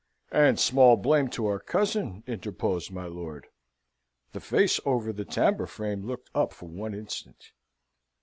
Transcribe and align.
"And 0.31 0.59
small 0.59 0.97
blame 0.97 1.27
to 1.27 1.45
our 1.45 1.59
cousin!" 1.59 2.23
interposed 2.25 2.91
my 2.91 3.05
lord. 3.05 3.49
(The 4.31 4.39
face 4.39 4.79
over 4.83 5.13
the 5.13 5.25
tambour 5.25 5.67
frame 5.67 6.01
looked 6.07 6.31
up 6.33 6.53
for 6.53 6.67
one 6.67 6.95
instant.) 6.95 7.51